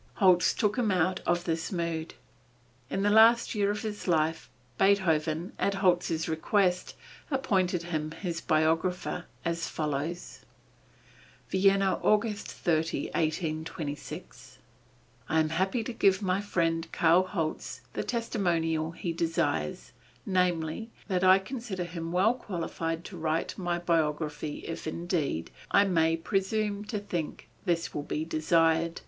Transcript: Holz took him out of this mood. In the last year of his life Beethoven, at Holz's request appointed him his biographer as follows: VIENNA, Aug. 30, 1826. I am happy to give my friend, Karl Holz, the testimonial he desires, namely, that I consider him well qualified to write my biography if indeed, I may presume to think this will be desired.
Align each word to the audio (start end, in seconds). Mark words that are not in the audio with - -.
Holz 0.15 0.53
took 0.53 0.77
him 0.79 0.89
out 0.89 1.19
of 1.27 1.43
this 1.43 1.71
mood. 1.71 2.15
In 2.89 3.03
the 3.03 3.11
last 3.11 3.53
year 3.53 3.69
of 3.69 3.83
his 3.83 4.07
life 4.07 4.49
Beethoven, 4.79 5.53
at 5.59 5.75
Holz's 5.75 6.27
request 6.27 6.95
appointed 7.29 7.83
him 7.83 8.09
his 8.09 8.41
biographer 8.41 9.25
as 9.45 9.67
follows: 9.69 10.39
VIENNA, 11.51 11.99
Aug. 12.03 12.35
30, 12.35 13.09
1826. 13.13 14.57
I 15.29 15.39
am 15.39 15.49
happy 15.49 15.83
to 15.83 15.93
give 15.93 16.23
my 16.23 16.41
friend, 16.41 16.87
Karl 16.91 17.21
Holz, 17.23 17.81
the 17.93 18.03
testimonial 18.03 18.93
he 18.93 19.13
desires, 19.13 19.91
namely, 20.25 20.89
that 21.09 21.23
I 21.23 21.37
consider 21.37 21.83
him 21.83 22.11
well 22.11 22.33
qualified 22.33 23.05
to 23.05 23.17
write 23.17 23.55
my 23.55 23.77
biography 23.77 24.65
if 24.65 24.87
indeed, 24.87 25.51
I 25.69 25.83
may 25.83 26.17
presume 26.17 26.85
to 26.85 26.97
think 26.97 27.49
this 27.65 27.93
will 27.93 28.01
be 28.01 28.25
desired. 28.25 28.99